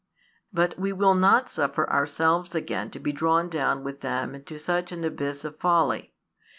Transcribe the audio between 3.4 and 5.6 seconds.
down with them into such an abyss of